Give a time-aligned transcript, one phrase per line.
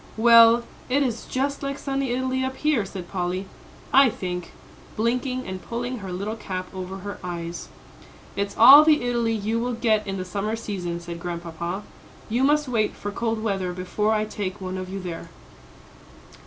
[0.17, 3.45] "Well, it is just like sunny Italy up here," said Polly,
[3.93, 4.51] "I think,"
[4.95, 7.67] blinking, and pulling her little cap over her eyes.
[8.35, 11.83] "It's all the Italy you will get in the summer season," said Grandpapa.
[12.29, 15.29] "You must wait for cold weather before I take one of you there."